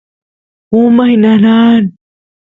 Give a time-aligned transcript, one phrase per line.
[0.81, 1.83] umay nanan